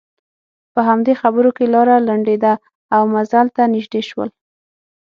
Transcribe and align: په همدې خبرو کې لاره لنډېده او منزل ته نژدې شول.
په 0.73 0.79
همدې 0.87 1.13
خبرو 1.21 1.49
کې 1.57 1.65
لاره 1.73 1.95
لنډېده 2.07 2.53
او 2.95 3.01
منزل 3.13 3.47
ته 3.55 3.63
نژدې 3.73 4.01
شول. 4.09 4.29